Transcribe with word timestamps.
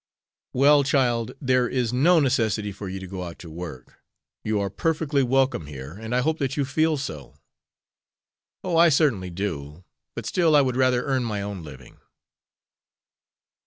"Well, 0.53 0.83
child, 0.83 1.33
there 1.39 1.69
is 1.69 1.93
no 1.93 2.19
necessity 2.19 2.71
for 2.71 2.89
you 2.89 2.99
to 2.99 3.05
go 3.05 3.21
out 3.21 3.37
to 3.37 3.51
work. 3.51 3.99
You 4.43 4.59
are 4.59 4.71
perfectly 4.71 5.21
welcome 5.21 5.67
here, 5.67 5.91
and 5.93 6.15
I 6.15 6.21
hope 6.21 6.39
that 6.39 6.57
you 6.57 6.65
feel 6.65 6.97
so." 6.97 7.35
"Oh, 8.63 8.75
I 8.77 8.89
certainly 8.89 9.29
do. 9.29 9.83
But 10.15 10.25
still 10.25 10.55
I 10.55 10.61
would 10.61 10.75
rather 10.75 11.05
earn 11.05 11.23
my 11.23 11.43
own 11.43 11.61
living." 11.61 11.99